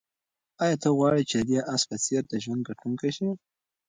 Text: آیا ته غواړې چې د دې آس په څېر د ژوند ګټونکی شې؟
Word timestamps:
آیا 0.63 0.75
ته 0.81 0.89
غواړې 0.97 1.23
چې 1.29 1.37
د 1.39 1.43
دې 1.49 1.59
آس 1.73 1.81
په 1.89 1.95
څېر 2.05 2.21
د 2.27 2.33
ژوند 2.43 2.61
ګټونکی 2.69 3.09
شې؟ 3.15 3.27